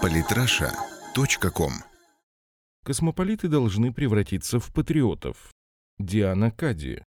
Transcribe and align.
Политраша.ком 0.00 1.72
Космополиты 2.84 3.48
должны 3.48 3.92
превратиться 3.92 4.58
в 4.58 4.72
патриотов. 4.72 5.52
Диана 5.98 6.50
Кади. 6.50 7.02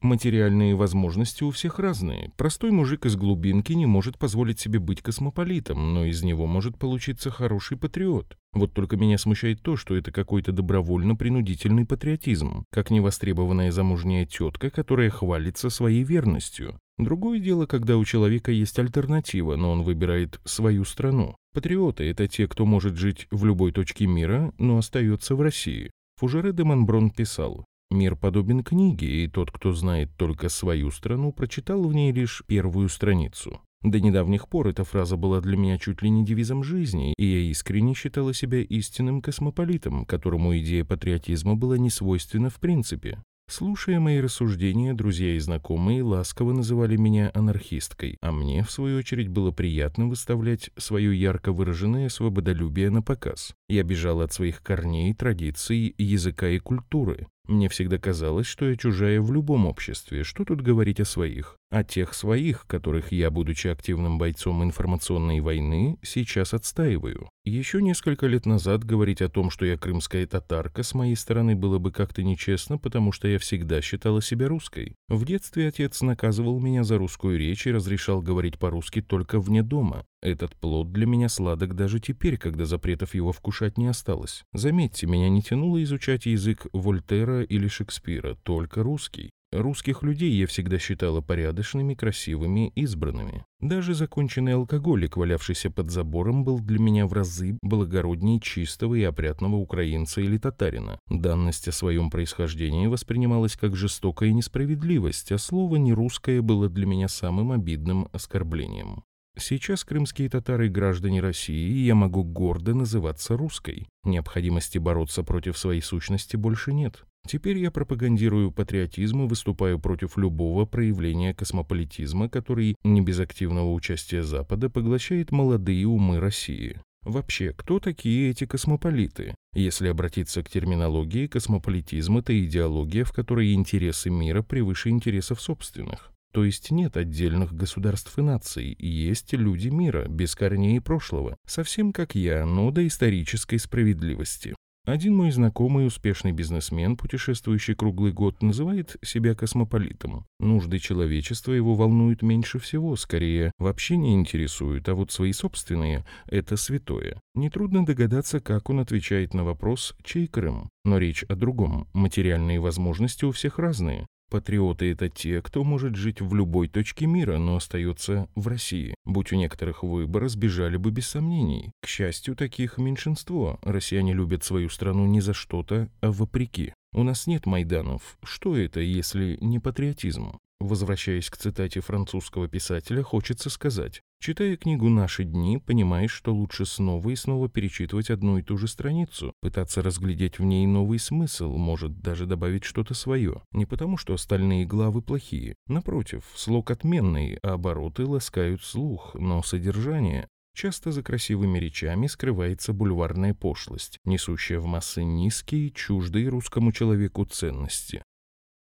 Материальные 0.00 0.76
возможности 0.76 1.42
у 1.44 1.50
всех 1.50 1.78
разные. 1.78 2.32
Простой 2.36 2.70
мужик 2.70 3.04
из 3.04 3.16
глубинки 3.16 3.72
не 3.72 3.86
может 3.86 4.16
позволить 4.16 4.60
себе 4.60 4.78
быть 4.78 5.02
космополитом, 5.02 5.92
но 5.92 6.04
из 6.04 6.22
него 6.22 6.46
может 6.46 6.78
получиться 6.78 7.30
хороший 7.30 7.76
патриот. 7.76 8.38
Вот 8.52 8.72
только 8.72 8.96
меня 8.96 9.18
смущает 9.18 9.60
то, 9.62 9.76
что 9.76 9.96
это 9.96 10.12
какой-то 10.12 10.52
добровольно-принудительный 10.52 11.84
патриотизм, 11.84 12.64
как 12.70 12.90
невостребованная 12.90 13.72
замужняя 13.72 14.24
тетка, 14.24 14.70
которая 14.70 15.10
хвалится 15.10 15.68
своей 15.68 16.04
верностью. 16.04 16.78
Другое 16.98 17.38
дело, 17.38 17.66
когда 17.66 17.96
у 17.96 18.04
человека 18.04 18.52
есть 18.52 18.78
альтернатива, 18.78 19.56
но 19.56 19.70
он 19.70 19.82
выбирает 19.82 20.40
свою 20.44 20.84
страну. 20.84 21.36
Патриоты– 21.54 22.04
это 22.10 22.26
те, 22.26 22.46
кто 22.48 22.66
может 22.66 22.96
жить 22.96 23.26
в 23.30 23.44
любой 23.44 23.72
точке 23.72 24.06
мира, 24.06 24.52
но 24.58 24.78
остается 24.78 25.34
в 25.34 25.40
России. 25.40 25.90
Фужере 26.16 26.52
де 26.52 26.64
Монброн 26.64 27.10
писал, 27.10 27.64
Мир 27.90 28.16
подобен 28.16 28.62
книге, 28.62 29.24
и 29.24 29.28
тот, 29.28 29.50
кто 29.50 29.72
знает 29.72 30.10
только 30.18 30.50
свою 30.50 30.90
страну, 30.90 31.32
прочитал 31.32 31.82
в 31.84 31.94
ней 31.94 32.12
лишь 32.12 32.42
первую 32.46 32.90
страницу. 32.90 33.62
До 33.82 33.98
недавних 33.98 34.48
пор 34.48 34.68
эта 34.68 34.84
фраза 34.84 35.16
была 35.16 35.40
для 35.40 35.56
меня 35.56 35.78
чуть 35.78 36.02
ли 36.02 36.10
не 36.10 36.22
девизом 36.22 36.62
жизни, 36.62 37.14
и 37.16 37.24
я 37.24 37.38
искренне 37.50 37.94
считала 37.94 38.34
себя 38.34 38.60
истинным 38.60 39.22
космополитом, 39.22 40.04
которому 40.04 40.58
идея 40.58 40.84
патриотизма 40.84 41.54
была 41.54 41.78
не 41.78 41.88
свойственна 41.88 42.50
в 42.50 42.56
принципе. 42.56 43.22
Слушая 43.50 43.98
мои 43.98 44.20
рассуждения, 44.20 44.92
друзья 44.92 45.34
и 45.34 45.38
знакомые 45.38 46.02
ласково 46.02 46.52
называли 46.52 46.96
меня 46.96 47.30
анархисткой, 47.32 48.18
а 48.20 48.30
мне, 48.30 48.62
в 48.62 48.70
свою 48.70 48.98
очередь, 48.98 49.28
было 49.28 49.52
приятно 49.52 50.06
выставлять 50.06 50.70
свое 50.76 51.18
ярко 51.18 51.50
выраженное 51.52 52.10
свободолюбие 52.10 52.90
на 52.90 53.00
показ. 53.00 53.54
Я 53.70 53.84
бежал 53.84 54.20
от 54.20 54.34
своих 54.34 54.62
корней, 54.62 55.14
традиций, 55.14 55.94
языка 55.96 56.50
и 56.50 56.58
культуры. 56.58 57.26
Мне 57.48 57.70
всегда 57.70 57.98
казалось, 57.98 58.46
что 58.46 58.68
я 58.68 58.76
чужая 58.76 59.22
в 59.22 59.32
любом 59.32 59.66
обществе, 59.66 60.22
что 60.22 60.44
тут 60.44 60.60
говорить 60.60 61.00
о 61.00 61.06
своих. 61.06 61.56
А 61.70 61.82
тех 61.82 62.14
своих, 62.14 62.66
которых 62.66 63.10
я, 63.10 63.30
будучи 63.30 63.68
активным 63.68 64.18
бойцом 64.18 64.62
информационной 64.62 65.40
войны, 65.40 65.98
сейчас 66.02 66.52
отстаиваю. 66.54 67.28
Еще 67.44 67.80
несколько 67.82 68.26
лет 68.26 68.44
назад 68.46 68.84
говорить 68.84 69.22
о 69.22 69.30
том, 69.30 69.50
что 69.50 69.64
я 69.64 69.78
крымская 69.78 70.26
татарка, 70.26 70.82
с 70.82 70.94
моей 70.94 71.16
стороны 71.16 71.56
было 71.56 71.78
бы 71.78 71.90
как-то 71.90 72.22
нечестно, 72.22 72.76
потому 72.76 73.12
что 73.12 73.28
я 73.28 73.38
всегда 73.38 73.80
считала 73.80 74.20
себя 74.20 74.48
русской. 74.48 74.94
В 75.08 75.24
детстве 75.24 75.68
отец 75.68 76.02
наказывал 76.02 76.60
меня 76.60 76.84
за 76.84 76.98
русскую 76.98 77.38
речь 77.38 77.66
и 77.66 77.72
разрешал 77.72 78.20
говорить 78.20 78.58
по-русски 78.58 79.00
только 79.00 79.40
вне 79.40 79.62
дома. 79.62 80.04
Этот 80.20 80.56
плод 80.56 80.92
для 80.92 81.06
меня 81.06 81.28
сладок 81.28 81.74
даже 81.74 82.00
теперь, 82.00 82.38
когда 82.38 82.64
запретов 82.64 83.14
его 83.14 83.32
вкушать 83.32 83.78
не 83.78 83.86
осталось. 83.86 84.42
Заметьте, 84.52 85.06
меня 85.06 85.28
не 85.28 85.42
тянуло 85.42 85.82
изучать 85.84 86.26
язык 86.26 86.66
Вольтера 86.72 87.37
или 87.42 87.68
Шекспира, 87.68 88.34
только 88.42 88.82
русский. 88.82 89.30
Русских 89.50 90.02
людей 90.02 90.30
я 90.32 90.46
всегда 90.46 90.78
считала 90.78 91.22
порядочными, 91.22 91.94
красивыми, 91.94 92.70
избранными. 92.74 93.46
Даже 93.60 93.94
законченный 93.94 94.52
алкоголик, 94.52 95.16
валявшийся 95.16 95.70
под 95.70 95.90
забором, 95.90 96.44
был 96.44 96.60
для 96.60 96.78
меня 96.78 97.06
в 97.06 97.14
разы 97.14 97.58
благороднее 97.62 98.40
чистого 98.40 98.94
и 98.94 99.02
опрятного 99.02 99.56
украинца 99.56 100.20
или 100.20 100.36
татарина. 100.36 100.98
Данность 101.08 101.66
о 101.66 101.72
своем 101.72 102.10
происхождении 102.10 102.88
воспринималась 102.88 103.56
как 103.56 103.74
жестокая 103.74 104.32
несправедливость, 104.32 105.32
а 105.32 105.38
слово 105.38 105.76
«нерусское» 105.76 106.42
было 106.42 106.68
для 106.68 106.84
меня 106.84 107.08
самым 107.08 107.52
обидным 107.52 108.08
оскорблением. 108.12 109.02
Сейчас 109.38 109.84
крымские 109.84 110.28
татары– 110.28 110.68
граждане 110.68 111.20
России, 111.20 111.70
и 111.70 111.86
я 111.86 111.94
могу 111.94 112.22
гордо 112.22 112.74
называться 112.74 113.36
русской. 113.36 113.88
Необходимости 114.04 114.76
бороться 114.78 115.22
против 115.22 115.56
своей 115.56 115.80
сущности 115.80 116.36
больше 116.36 116.74
нет. 116.74 117.04
Теперь 117.26 117.58
я 117.58 117.70
пропагандирую 117.70 118.52
патриотизм 118.52 119.24
и 119.24 119.28
выступаю 119.28 119.78
против 119.78 120.16
любого 120.16 120.64
проявления 120.64 121.34
космополитизма, 121.34 122.28
который 122.28 122.76
не 122.84 123.00
без 123.00 123.20
активного 123.20 123.72
участия 123.72 124.22
Запада 124.22 124.70
поглощает 124.70 125.30
молодые 125.30 125.86
умы 125.86 126.20
России. 126.20 126.80
Вообще, 127.02 127.52
кто 127.52 127.80
такие 127.80 128.30
эти 128.30 128.44
космополиты? 128.44 129.34
Если 129.54 129.88
обратиться 129.88 130.42
к 130.42 130.50
терминологии, 130.50 131.26
космополитизм– 131.26 132.16
это 132.18 132.38
идеология, 132.38 133.04
в 133.04 133.12
которой 133.12 133.54
интересы 133.54 134.10
мира 134.10 134.42
превыше 134.42 134.90
интересов 134.90 135.40
собственных. 135.40 136.12
То 136.32 136.44
есть 136.44 136.70
нет 136.70 136.96
отдельных 136.96 137.54
государств 137.54 138.18
и 138.18 138.22
наций, 138.22 138.76
есть 138.78 139.32
люди 139.32 139.68
мира, 139.68 140.06
без 140.08 140.34
корней 140.34 140.76
и 140.76 140.80
прошлого, 140.80 141.36
совсем 141.46 141.92
как 141.92 142.14
я, 142.14 142.44
но 142.44 142.70
до 142.70 142.86
исторической 142.86 143.56
справедливости. 143.56 144.54
Один 144.88 145.14
мой 145.14 145.30
знакомый 145.30 145.86
успешный 145.86 146.32
бизнесмен, 146.32 146.96
путешествующий 146.96 147.74
круглый 147.74 148.10
год, 148.10 148.40
называет 148.40 148.96
себя 149.04 149.34
космополитом. 149.34 150.24
Нужды 150.40 150.78
человечества 150.78 151.52
его 151.52 151.74
волнуют 151.74 152.22
меньше 152.22 152.58
всего, 152.58 152.96
скорее 152.96 153.52
вообще 153.58 153.98
не 153.98 154.14
интересуют, 154.14 154.88
а 154.88 154.94
вот 154.94 155.12
свои 155.12 155.32
собственные– 155.32 156.06
это 156.26 156.56
святое. 156.56 157.20
Нетрудно 157.34 157.84
догадаться, 157.84 158.40
как 158.40 158.70
он 158.70 158.80
отвечает 158.80 159.34
на 159.34 159.44
вопрос 159.44 159.94
«Чей 160.04 160.26
Крым?». 160.26 160.70
Но 160.86 160.96
речь 160.96 161.22
о 161.24 161.36
другом. 161.36 161.86
Материальные 161.92 162.58
возможности 162.58 163.26
у 163.26 163.32
всех 163.32 163.58
разные. 163.58 164.06
Патриоты– 164.30 164.90
это 164.92 165.08
те, 165.08 165.40
кто 165.40 165.64
может 165.64 165.96
жить 165.96 166.20
в 166.20 166.34
любой 166.34 166.68
точке 166.68 167.06
мира, 167.06 167.38
но 167.38 167.56
остается 167.56 168.28
в 168.34 168.46
России. 168.46 168.94
Будь 169.06 169.32
у 169.32 169.36
некоторых 169.36 169.82
выбора, 169.82 170.28
сбежали 170.28 170.76
бы 170.76 170.90
без 170.90 171.08
сомнений. 171.08 171.72
К 171.80 171.86
счастью, 171.86 172.36
таких 172.36 172.76
меньшинство. 172.76 173.58
Россияне 173.62 174.12
любят 174.12 174.44
свою 174.44 174.68
страну 174.68 175.06
не 175.06 175.20
за 175.22 175.32
что-то, 175.32 175.88
а 176.00 176.12
вопреки. 176.12 176.74
У 176.92 177.02
нас 177.02 177.26
нет 177.26 177.46
Майданов. 177.46 178.18
Что 178.22 178.56
это, 178.56 178.80
если 178.80 179.38
не 179.40 179.58
патриотизм? 179.58 180.38
Возвращаясь 180.60 181.30
к 181.30 181.36
цитате 181.36 181.80
французского 181.80 182.48
писателя, 182.48 183.02
хочется 183.04 183.48
сказать, 183.48 184.02
читая 184.20 184.56
книгу 184.56 184.88
«Наши 184.88 185.22
дни», 185.22 185.58
понимаешь, 185.58 186.10
что 186.10 186.34
лучше 186.34 186.66
снова 186.66 187.08
и 187.10 187.14
снова 187.14 187.48
перечитывать 187.48 188.10
одну 188.10 188.38
и 188.38 188.42
ту 188.42 188.58
же 188.58 188.66
страницу, 188.66 189.32
пытаться 189.40 189.82
разглядеть 189.82 190.40
в 190.40 190.44
ней 190.44 190.66
новый 190.66 190.98
смысл, 190.98 191.56
может 191.56 192.00
даже 192.00 192.26
добавить 192.26 192.64
что-то 192.64 192.94
свое. 192.94 193.40
Не 193.52 193.66
потому, 193.66 193.96
что 193.96 194.14
остальные 194.14 194.66
главы 194.66 195.00
плохие. 195.00 195.54
Напротив, 195.68 196.24
слог 196.34 196.72
отменный, 196.72 197.38
а 197.42 197.52
обороты 197.52 198.04
ласкают 198.04 198.62
слух, 198.64 199.14
но 199.14 199.42
содержание 199.44 200.26
Часто 200.60 200.90
за 200.90 201.04
красивыми 201.04 201.56
речами 201.60 202.08
скрывается 202.08 202.72
бульварная 202.72 203.32
пошлость, 203.32 204.00
несущая 204.04 204.58
в 204.58 204.66
массы 204.66 205.04
низкие, 205.04 205.70
чуждые 205.70 206.28
русскому 206.30 206.72
человеку 206.72 207.24
ценности. 207.24 208.02